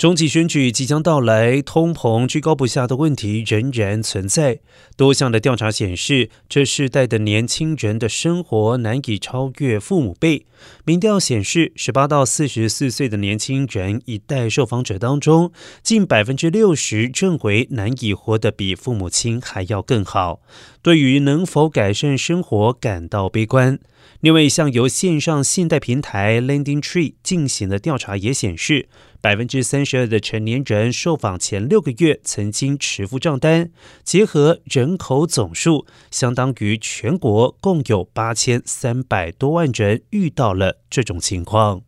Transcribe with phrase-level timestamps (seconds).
[0.00, 4.60] 中期选举即将到来，通膨居高不下的问题仍然存在。
[4.96, 10.46] 多项的调查显示，这世代的年轻人的生活难以超越父母辈。
[10.86, 20.40] 民调显示，十八到四十四岁的年轻人一代受访者当中，近百分之六十认为难以活得比父母亲还要更好，
[20.80, 23.78] 对于能否改善生活感到悲观。
[24.20, 28.88] 另外一项由线上信贷平台 Lending Tree 进行的调查也显示，
[29.20, 33.72] 百分之三这的成年人受访前六个月曾经持付账单，
[34.04, 41.82] 结合人口总数，相当于全国共有八千三百多万人遇到了这种情况。